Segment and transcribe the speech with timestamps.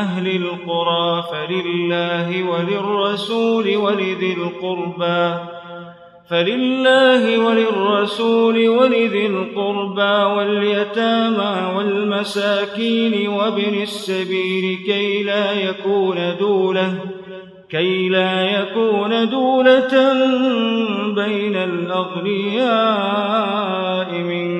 [0.00, 5.34] أهل القرى فلله وللرسول ولذي القربى
[6.30, 16.94] فلله وللرسول ولذي القربى واليتامى والمساكين وابن السبيل كي لا يكون دولة
[17.70, 20.12] كي لا يكون دولة
[21.14, 22.70] بين الأغنياء
[24.12, 24.59] منكم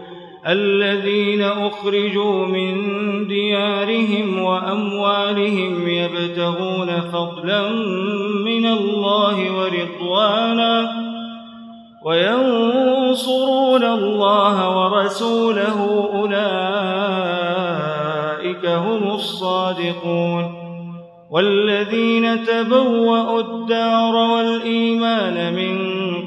[0.47, 2.73] الذين أخرجوا من
[3.27, 7.69] ديارهم وأموالهم يبتغون فضلا
[8.45, 10.91] من الله ورضوانا
[12.05, 16.31] وينصرون الله ورسوله أولئك
[18.65, 20.61] هم الصادقون
[21.31, 25.90] والذين تبوأوا الدار والإيمان من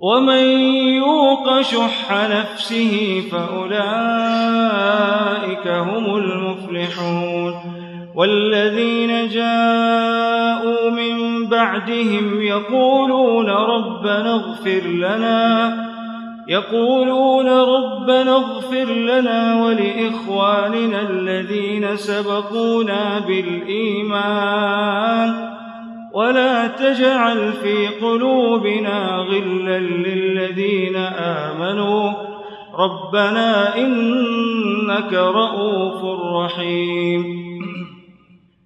[0.00, 0.44] ومن
[0.96, 3.80] يوق شح نفسه فأولئك
[5.68, 7.54] هم المفلحون
[8.14, 15.90] والذين جاءوا من بعدهم يقولون ربنا اغفر لنا
[16.48, 24.70] يقولون ربنا اغفر لنا ولإخواننا الذين سبقونا بالإيمان.
[26.14, 32.12] ولا تجعل في قلوبنا غلا للذين آمنوا.
[32.78, 36.04] ربنا إنك رؤوف
[36.34, 37.50] رحيم.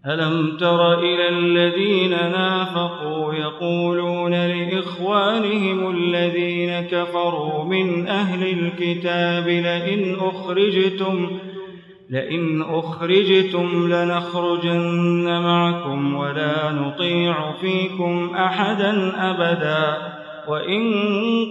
[0.07, 11.39] ألم تر إلى الذين نافقوا يقولون لإخوانهم الذين كفروا من أهل الكتاب لئن أخرجتم
[12.11, 19.97] لئن أخرجتم لنخرجن معكم ولا نطيع فيكم أحدا أبدا
[20.49, 20.93] وإن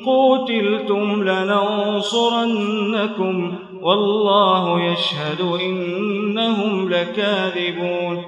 [0.05, 2.53] قوتلتم لننصرنكم
[3.81, 8.21] والله يشهد إنهم لكاذبون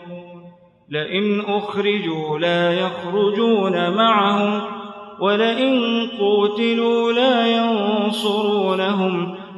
[0.90, 4.62] لئن أخرجوا لا يخرجون معهم
[5.20, 9.36] ولئن قوتلوا لا ينصرونهم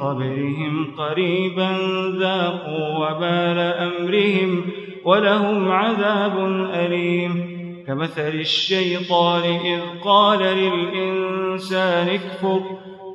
[0.00, 1.70] قبلهم قريبا
[2.18, 4.62] ذاقوا وبال أمرهم
[5.04, 7.56] ولهم عذاب أليم.
[7.86, 12.60] كمثل الشيطان إذ قال للإنسان اكفر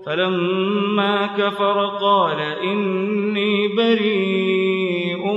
[0.05, 5.31] فلما كفر قال إني بريء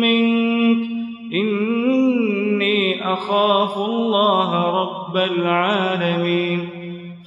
[0.00, 0.88] منك
[1.34, 6.51] إني أخاف الله رب العالمين.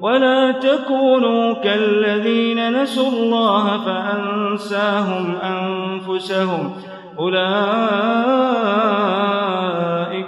[0.00, 6.72] ولا تكونوا كالذين نسوا الله فأنساهم أنفسهم.
[7.18, 7.38] أولئك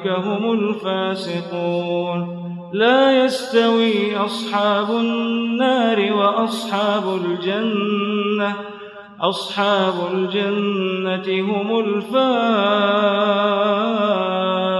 [0.08, 2.40] هم الفاسقون.
[2.72, 8.54] لا يستوي أصحاب النار وأصحاب الجنة.
[9.20, 13.20] أصحاب الجنة هم الفائزون
[14.70, 14.79] لو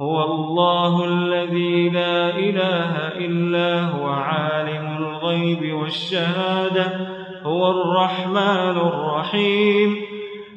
[0.00, 2.92] هو الله الذي لا إله
[3.26, 7.08] إلا هو عالم الغيب والشهادة
[7.42, 9.96] هو الرحمن الرحيم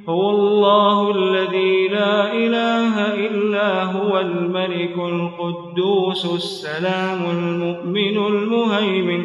[0.10, 9.24] هو الله الذي لا إله إلا هو الملك القدوس السلام المؤمن المهيمن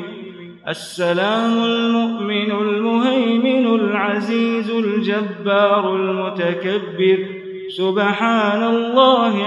[0.69, 7.39] السلام المؤمن المهيمن العزيز الجبار المتكبر
[7.69, 9.47] سبحان الله